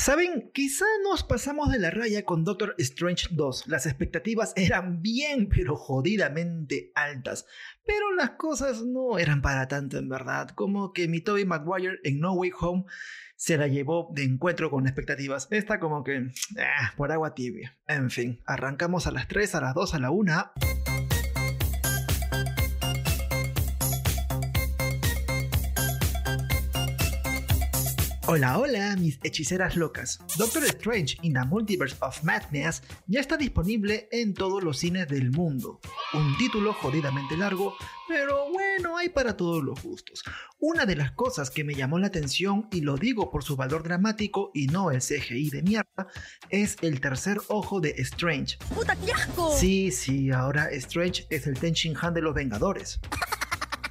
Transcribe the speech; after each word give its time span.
Saben, 0.00 0.50
quizá 0.54 0.86
nos 1.04 1.22
pasamos 1.22 1.70
de 1.70 1.78
la 1.78 1.90
raya 1.90 2.24
con 2.24 2.42
Doctor 2.42 2.74
Strange 2.78 3.28
2. 3.32 3.66
Las 3.66 3.84
expectativas 3.84 4.54
eran 4.56 5.02
bien, 5.02 5.50
pero 5.50 5.76
jodidamente 5.76 6.90
altas. 6.94 7.44
Pero 7.84 8.14
las 8.14 8.30
cosas 8.30 8.80
no 8.80 9.18
eran 9.18 9.42
para 9.42 9.68
tanto 9.68 9.98
en 9.98 10.08
verdad, 10.08 10.48
como 10.54 10.94
que 10.94 11.06
mi 11.06 11.20
Tobey 11.20 11.44
Maguire 11.44 11.98
en 12.02 12.18
No 12.18 12.32
Way 12.32 12.50
Home 12.60 12.84
se 13.36 13.58
la 13.58 13.68
llevó 13.68 14.08
de 14.14 14.24
encuentro 14.24 14.70
con 14.70 14.86
expectativas. 14.86 15.48
Está 15.50 15.78
como 15.78 16.02
que 16.02 16.30
ah, 16.58 16.94
por 16.96 17.12
agua 17.12 17.34
tibia. 17.34 17.76
En 17.86 18.10
fin, 18.10 18.40
arrancamos 18.46 19.06
a 19.06 19.10
las 19.10 19.28
3, 19.28 19.54
a 19.56 19.60
las 19.60 19.74
2, 19.74 19.94
a 19.94 19.98
la 19.98 20.10
1. 20.10 20.52
Hola, 28.26 28.58
hola, 28.58 28.96
mis 28.96 29.18
hechiceras 29.22 29.76
locas. 29.76 30.20
Doctor 30.36 30.62
Strange 30.64 31.16
in 31.22 31.32
the 31.32 31.44
Multiverse 31.44 31.96
of 32.00 32.22
Madness 32.22 32.82
ya 33.06 33.18
está 33.18 33.36
disponible 33.36 34.08
en 34.12 34.34
todos 34.34 34.62
los 34.62 34.78
cines 34.78 35.08
del 35.08 35.30
mundo. 35.30 35.80
Un 36.12 36.36
título 36.36 36.74
jodidamente 36.74 37.36
largo, 37.36 37.74
pero 38.06 38.50
bueno, 38.52 38.98
hay 38.98 39.08
para 39.08 39.36
todos 39.36 39.64
los 39.64 39.82
gustos. 39.82 40.22
Una 40.58 40.84
de 40.84 40.96
las 40.96 41.12
cosas 41.12 41.50
que 41.50 41.64
me 41.64 41.74
llamó 41.74 41.98
la 41.98 42.08
atención, 42.08 42.68
y 42.70 42.82
lo 42.82 42.96
digo 42.96 43.30
por 43.30 43.42
su 43.42 43.56
valor 43.56 43.82
dramático 43.82 44.50
y 44.52 44.66
no 44.66 44.90
el 44.90 45.00
CGI 45.00 45.50
de 45.50 45.62
mierda, 45.62 46.06
es 46.50 46.76
el 46.82 47.00
tercer 47.00 47.38
ojo 47.48 47.80
de 47.80 47.94
Strange. 47.98 48.58
¡Puta, 48.74 48.96
qué 48.96 49.12
asco! 49.12 49.56
Sí, 49.56 49.90
sí, 49.90 50.30
ahora 50.30 50.70
Strange 50.72 51.26
es 51.30 51.46
el 51.46 51.58
Ten 51.58 51.74
Han 52.00 52.14
de 52.14 52.20
los 52.20 52.34
Vengadores. 52.34 53.00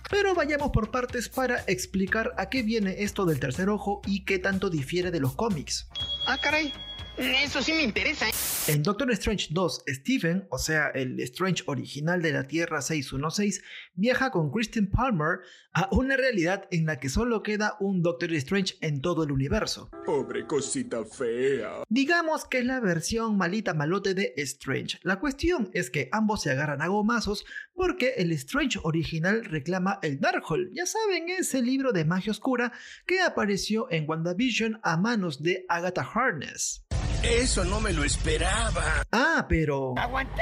Pero 0.09 0.33
vayamos 0.33 0.71
por 0.71 0.91
partes 0.91 1.29
para 1.29 1.63
explicar 1.67 2.33
a 2.37 2.49
qué 2.49 2.63
viene 2.63 2.95
esto 2.99 3.25
del 3.25 3.39
tercer 3.39 3.69
ojo 3.69 4.01
y 4.05 4.25
qué 4.25 4.39
tanto 4.39 4.69
difiere 4.69 5.11
de 5.11 5.19
los 5.19 5.35
cómics. 5.35 5.87
Ah, 6.25 6.37
caray. 6.41 6.73
Eso 7.17 7.61
sí 7.61 7.73
me 7.73 7.83
interesa. 7.83 8.27
¿eh? 8.27 8.31
En 8.69 8.83
Doctor 8.83 9.09
Strange 9.13 9.47
2, 9.49 9.83
Stephen, 9.87 10.47
o 10.51 10.59
sea, 10.59 10.89
el 10.89 11.19
Strange 11.21 11.63
original 11.65 12.21
de 12.21 12.31
la 12.31 12.47
Tierra 12.47 12.83
616, 12.83 13.63
viaja 13.95 14.29
con 14.29 14.51
Kristen 14.51 14.91
Palmer 14.91 15.39
a 15.73 15.89
una 15.91 16.15
realidad 16.15 16.67
en 16.69 16.85
la 16.85 16.99
que 16.99 17.09
solo 17.09 17.41
queda 17.41 17.77
un 17.79 18.03
Doctor 18.03 18.31
Strange 18.33 18.75
en 18.81 19.01
todo 19.01 19.23
el 19.23 19.31
universo. 19.31 19.89
Pobre 20.05 20.45
cosita 20.45 21.03
fea. 21.03 21.83
Digamos 21.89 22.45
que 22.45 22.59
es 22.59 22.65
la 22.65 22.79
versión 22.79 23.37
malita 23.37 23.73
malote 23.73 24.13
de 24.13 24.33
Strange. 24.37 24.99
La 25.01 25.19
cuestión 25.19 25.71
es 25.73 25.89
que 25.89 26.07
ambos 26.11 26.43
se 26.43 26.51
agarran 26.51 26.83
a 26.83 26.89
gomazos 26.89 27.45
porque 27.73 28.13
el 28.17 28.31
Strange 28.33 28.77
original 28.83 29.45
reclama 29.45 29.97
el 30.03 30.19
Darkhold. 30.19 30.69
Ya 30.75 30.85
saben, 30.85 31.27
ese 31.29 31.63
libro 31.63 31.91
de 31.91 32.05
magia 32.05 32.29
oscura 32.29 32.71
que 33.07 33.19
apareció 33.19 33.87
en 33.89 34.07
WandaVision 34.07 34.79
a 34.83 34.95
manos 34.95 35.41
de 35.41 35.65
Agatha 35.69 36.03
Harness. 36.03 36.85
Eso 37.23 37.65
no 37.65 37.81
me 37.81 37.91
lo 37.91 38.05
esperaba. 38.05 39.03
Ah, 39.11 39.45
pero... 39.49 39.93
¡Aguanta! 39.97 40.41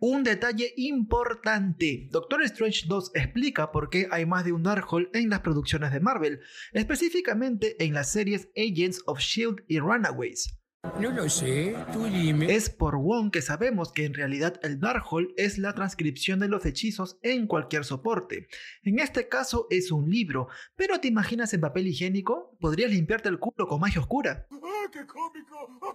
Un 0.00 0.22
detalle 0.22 0.74
importante. 0.76 2.08
Doctor 2.10 2.42
Strange 2.42 2.84
2 2.86 3.12
explica 3.14 3.72
por 3.72 3.88
qué 3.88 4.06
hay 4.10 4.26
más 4.26 4.44
de 4.44 4.52
un 4.52 4.62
Darkhold 4.62 5.08
en 5.14 5.30
las 5.30 5.40
producciones 5.40 5.92
de 5.92 6.00
Marvel, 6.00 6.40
específicamente 6.74 7.82
en 7.82 7.94
las 7.94 8.12
series 8.12 8.50
Agents 8.54 9.02
of 9.06 9.20
Shield 9.20 9.64
y 9.66 9.78
Runaways. 9.78 10.58
No 11.00 11.10
lo 11.10 11.28
sé, 11.28 11.74
tú 11.92 12.04
dime. 12.04 12.54
Es 12.54 12.70
por 12.70 12.96
Wong 12.96 13.30
que 13.30 13.42
sabemos 13.42 13.92
que 13.92 14.04
en 14.04 14.14
realidad 14.14 14.60
el 14.62 14.78
Darkhold 14.78 15.28
es 15.36 15.58
la 15.58 15.74
transcripción 15.74 16.38
de 16.38 16.48
los 16.48 16.64
hechizos 16.64 17.18
en 17.22 17.46
cualquier 17.46 17.84
soporte. 17.84 18.46
En 18.82 18.98
este 18.98 19.28
caso 19.28 19.66
es 19.68 19.90
un 19.90 20.10
libro, 20.10 20.48
pero 20.74 21.00
¿te 21.00 21.08
imaginas 21.08 21.52
en 21.52 21.60
papel 21.60 21.88
higiénico? 21.88 22.56
Podrías 22.60 22.90
limpiarte 22.90 23.28
el 23.28 23.38
culo 23.38 23.66
con 23.66 23.80
magia 23.80 24.00
oscura. 24.00 24.46
¡Ah, 24.86 24.90
qué 24.92 25.06
cómico! 25.06 25.90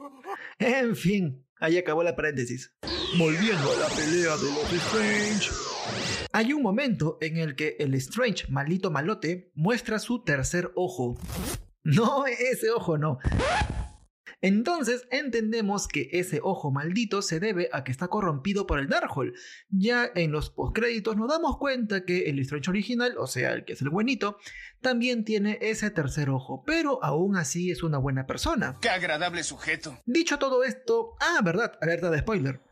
En 0.60 0.96
fin, 0.96 1.46
ahí 1.60 1.78
acabó 1.78 2.04
la 2.04 2.16
paréntesis. 2.16 2.74
Volviendo 3.18 3.72
a 3.72 3.76
la 3.78 3.88
pelea 3.88 4.36
de 4.36 4.52
los 4.52 4.74
Strange. 4.74 5.50
Hay 6.34 6.52
un 6.52 6.62
momento 6.62 7.18
en 7.22 7.38
el 7.38 7.56
que 7.56 7.78
el 7.80 7.94
Strange, 7.96 8.48
maldito 8.50 8.92
malote, 8.92 9.52
muestra 9.56 9.98
su 10.00 10.24
tercer 10.24 10.72
ojo. 10.76 11.18
No, 11.84 12.26
ese 12.26 12.70
ojo 12.72 12.98
no. 12.98 13.20
Entonces 14.42 15.08
entendemos 15.12 15.88
que 15.88 16.10
ese 16.14 16.40
ojo 16.44 16.72
maldito 16.72 17.22
se 17.22 17.40
debe 17.40 17.70
a 17.74 17.84
que 17.84 17.92
está 17.92 18.08
corrompido 18.08 18.68
por 18.68 18.80
el 18.80 18.88
Darkhold. 18.88 19.34
Ya 19.70 20.10
en 20.16 20.32
los 20.32 20.50
postcréditos 20.50 21.18
nos 21.18 21.30
damos 21.30 21.58
cuenta 21.58 22.06
que 22.06 22.30
el 22.30 22.40
Strange 22.40 22.70
original, 22.70 23.16
o 23.18 23.28
sea, 23.28 23.54
el 23.54 23.66
que 23.66 23.74
es 23.74 23.82
el 23.82 23.90
buenito, 23.90 24.38
también 24.82 25.24
tiene 25.24 25.60
ese 25.62 25.92
tercer 25.92 26.30
ojo, 26.30 26.64
pero 26.66 27.04
aún 27.04 27.36
así 27.36 27.72
es 27.72 27.84
una 27.84 27.98
buena 27.98 28.26
persona. 28.26 28.78
¡Qué 28.82 28.90
agradable 28.90 29.44
sujeto! 29.44 29.98
Dicho 30.06 30.40
todo 30.40 30.64
esto, 30.64 31.16
ah, 31.20 31.42
verdad, 31.44 31.78
alerta 31.82 32.10
de 32.10 32.20
spoiler. 32.20 32.71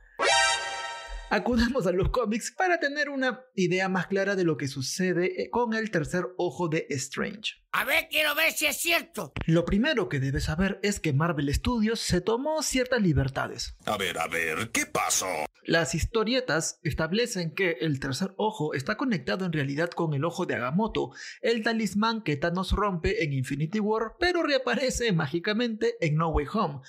Acudamos 1.32 1.86
a 1.86 1.92
los 1.92 2.10
cómics 2.10 2.52
para 2.52 2.80
tener 2.80 3.08
una 3.08 3.46
idea 3.54 3.88
más 3.88 4.08
clara 4.08 4.36
de 4.36 4.44
lo 4.44 4.58
que 4.58 4.68
sucede 4.68 5.44
eh, 5.44 5.50
con 5.52 5.76
el 5.76 5.92
tercer 5.92 6.26
ojo 6.38 6.70
de 6.70 6.88
Strange. 6.90 7.54
A 7.72 7.86
ver, 7.86 8.08
quiero 8.10 8.34
ver 8.34 8.52
si 8.52 8.66
es 8.66 8.78
cierto. 8.78 9.32
Lo 9.46 9.64
primero 9.64 10.10
que 10.10 10.20
debes 10.20 10.46
saber 10.46 10.80
es 10.82 11.00
que 11.00 11.14
Marvel 11.14 11.54
Studios 11.54 12.00
se 12.00 12.22
tomó 12.22 12.64
ciertas 12.64 13.04
libertades. 13.04 13.78
A 13.86 13.96
ver, 13.96 14.18
a 14.18 14.28
ver, 14.28 14.72
¿qué 14.72 14.88
pasó? 14.88 15.28
Las 15.66 15.94
historietas 15.94 16.80
establecen 16.82 17.54
que 17.54 17.78
el 17.82 18.00
tercer 18.00 18.34
ojo 18.38 18.74
está 18.74 18.98
conectado 18.98 19.46
en 19.46 19.54
realidad 19.54 19.92
con 19.92 20.16
el 20.16 20.26
ojo 20.26 20.48
de 20.48 20.56
Agamotto, 20.56 21.12
el 21.44 21.62
talismán 21.62 22.24
que 22.24 22.38
Thanos 22.38 22.72
rompe 22.72 23.24
en 23.24 23.34
Infinity 23.34 23.80
War, 23.80 24.16
pero 24.20 24.42
reaparece 24.42 25.12
mágicamente 25.12 25.96
en 26.02 26.16
No 26.16 26.30
Way 26.30 26.48
Home. 26.52 26.80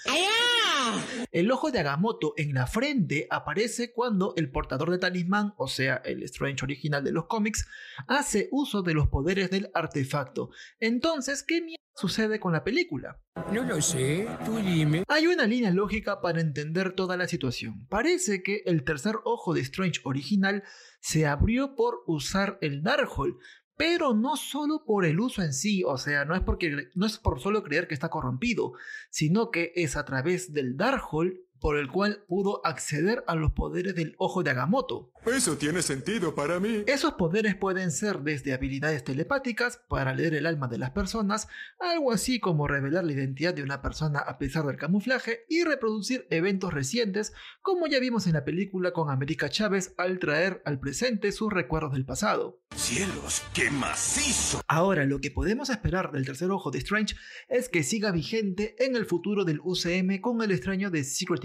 El 1.32 1.50
ojo 1.50 1.70
de 1.70 1.80
Agamotto 1.80 2.34
en 2.36 2.54
la 2.54 2.66
frente 2.66 3.26
aparece 3.30 3.92
cuando 3.92 4.34
el 4.36 4.50
portador 4.50 4.90
de 4.90 4.98
talismán, 4.98 5.54
o 5.56 5.68
sea, 5.68 5.96
el 6.04 6.22
Strange 6.24 6.64
original 6.64 7.04
de 7.04 7.12
los 7.12 7.26
cómics, 7.26 7.66
hace 8.06 8.48
uso 8.50 8.82
de 8.82 8.94
los 8.94 9.08
poderes 9.08 9.50
del 9.50 9.70
artefacto. 9.74 10.50
Entonces, 10.78 11.42
¿qué 11.42 11.60
mierda 11.60 11.80
sucede 11.94 12.40
con 12.40 12.52
la 12.52 12.64
película? 12.64 13.20
No 13.52 13.62
lo 13.64 13.80
sé, 13.82 14.28
tú 14.44 14.56
dime. 14.56 15.04
Hay 15.08 15.26
una 15.26 15.46
línea 15.46 15.70
lógica 15.70 16.20
para 16.20 16.40
entender 16.40 16.92
toda 16.92 17.16
la 17.16 17.28
situación. 17.28 17.86
Parece 17.88 18.42
que 18.42 18.62
el 18.66 18.84
tercer 18.84 19.16
ojo 19.24 19.54
de 19.54 19.60
Strange 19.60 20.00
original 20.04 20.62
se 21.00 21.26
abrió 21.26 21.74
por 21.74 22.02
usar 22.06 22.58
el 22.60 22.82
Darkhold, 22.82 23.36
pero 23.80 24.12
no 24.12 24.36
solo 24.36 24.84
por 24.84 25.06
el 25.06 25.18
uso 25.18 25.40
en 25.40 25.54
sí, 25.54 25.82
o 25.86 25.96
sea, 25.96 26.26
no 26.26 26.34
es 26.34 26.42
porque 26.42 26.90
no 26.94 27.06
es 27.06 27.16
por 27.16 27.40
solo 27.40 27.62
creer 27.62 27.88
que 27.88 27.94
está 27.94 28.10
corrompido, 28.10 28.74
sino 29.08 29.50
que 29.50 29.72
es 29.74 29.96
a 29.96 30.04
través 30.04 30.52
del 30.52 30.76
Darkhold 30.76 31.38
por 31.60 31.76
el 31.76 31.88
cual 31.88 32.24
pudo 32.26 32.64
acceder 32.64 33.22
a 33.26 33.34
los 33.34 33.52
poderes 33.52 33.94
del 33.94 34.14
ojo 34.18 34.42
de 34.42 34.50
Agamotto. 34.50 35.12
Eso 35.26 35.58
tiene 35.58 35.82
sentido 35.82 36.34
para 36.34 36.58
mí. 36.58 36.82
Esos 36.86 37.12
poderes 37.12 37.54
pueden 37.54 37.90
ser 37.90 38.20
desde 38.20 38.54
habilidades 38.54 39.04
telepáticas 39.04 39.80
para 39.88 40.14
leer 40.14 40.34
el 40.34 40.46
alma 40.46 40.66
de 40.66 40.78
las 40.78 40.90
personas, 40.90 41.46
algo 41.78 42.12
así 42.12 42.40
como 42.40 42.66
revelar 42.66 43.04
la 43.04 43.12
identidad 43.12 43.52
de 43.52 43.62
una 43.62 43.82
persona 43.82 44.20
a 44.20 44.38
pesar 44.38 44.64
del 44.64 44.78
camuflaje 44.78 45.44
y 45.48 45.62
reproducir 45.64 46.26
eventos 46.30 46.72
recientes, 46.72 47.34
como 47.60 47.86
ya 47.86 48.00
vimos 48.00 48.26
en 48.26 48.32
la 48.32 48.44
película 48.44 48.92
con 48.92 49.10
América 49.10 49.50
Chávez 49.50 49.94
al 49.98 50.18
traer 50.18 50.62
al 50.64 50.80
presente 50.80 51.32
sus 51.32 51.52
recuerdos 51.52 51.92
del 51.92 52.06
pasado. 52.06 52.62
¡Cielos, 52.74 53.42
qué 53.52 53.70
macizo! 53.70 54.62
Ahora, 54.68 55.04
lo 55.04 55.20
que 55.20 55.30
podemos 55.30 55.68
esperar 55.68 56.12
del 56.12 56.24
tercer 56.24 56.50
ojo 56.50 56.70
de 56.70 56.78
Strange 56.78 57.14
es 57.48 57.68
que 57.68 57.82
siga 57.82 58.10
vigente 58.10 58.74
en 58.78 58.96
el 58.96 59.04
futuro 59.04 59.44
del 59.44 59.60
UCM 59.62 60.20
con 60.20 60.40
el 60.40 60.52
extraño 60.52 60.90
de 60.90 61.04
Secret 61.04 61.44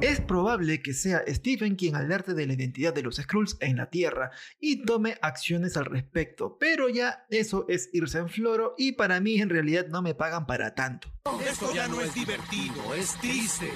Es 0.00 0.20
probable 0.20 0.80
que 0.80 0.94
sea 0.94 1.24
Stephen 1.26 1.74
quien 1.74 1.96
alerte 1.96 2.32
de 2.34 2.46
la 2.46 2.52
identidad 2.52 2.94
de 2.94 3.02
los 3.02 3.16
Skrulls 3.16 3.56
en 3.60 3.76
la 3.78 3.90
Tierra 3.90 4.30
y 4.60 4.84
tome 4.84 5.18
acciones 5.22 5.76
al 5.76 5.86
respecto, 5.86 6.56
pero 6.58 6.88
ya 6.88 7.26
eso 7.30 7.66
es 7.68 7.90
irse 7.92 8.18
en 8.18 8.28
floro 8.28 8.74
y 8.78 8.92
para 8.92 9.18
mí 9.20 9.40
en 9.40 9.48
realidad 9.48 9.88
no 9.88 10.00
me 10.00 10.14
pagan 10.14 10.46
para 10.46 10.74
tanto. 10.74 11.12
Esto 11.44 11.74
ya 11.74 11.88
no 11.88 12.00
es 12.00 12.14
divertido, 12.14 12.94
es 12.94 13.14
triste. 13.20 13.70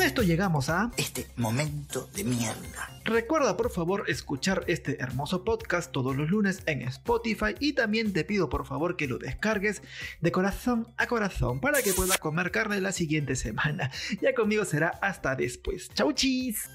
Con 0.00 0.06
esto 0.06 0.22
llegamos 0.22 0.70
a... 0.70 0.90
Este 0.96 1.26
momento 1.36 2.08
de 2.14 2.24
mierda. 2.24 2.88
Recuerda 3.04 3.58
por 3.58 3.70
favor 3.70 4.04
escuchar 4.08 4.64
este 4.66 4.96
hermoso 4.98 5.44
podcast 5.44 5.92
todos 5.92 6.16
los 6.16 6.30
lunes 6.30 6.62
en 6.64 6.80
Spotify 6.80 7.54
y 7.60 7.74
también 7.74 8.14
te 8.14 8.24
pido 8.24 8.48
por 8.48 8.64
favor 8.64 8.96
que 8.96 9.06
lo 9.06 9.18
descargues 9.18 9.82
de 10.22 10.32
corazón 10.32 10.88
a 10.96 11.06
corazón 11.06 11.60
para 11.60 11.82
que 11.82 11.92
pueda 11.92 12.16
comer 12.16 12.50
carne 12.50 12.80
la 12.80 12.92
siguiente 12.92 13.36
semana. 13.36 13.90
Ya 14.22 14.34
conmigo 14.34 14.64
será 14.64 14.88
hasta 15.02 15.36
después. 15.36 15.90
Chau 15.92 16.14
chis. 16.14 16.70